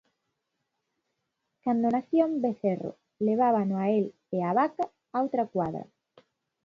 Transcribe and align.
Cando 1.63 1.87
nacía 1.95 2.25
un 2.31 2.41
becerro 2.41 2.91
levábano 3.27 3.75
a 3.79 3.85
el 3.97 4.05
e 4.35 4.37
á 4.49 4.51
vaca 4.59 4.83
a 5.15 5.17
outra 5.23 5.43
cuadra. 5.53 5.83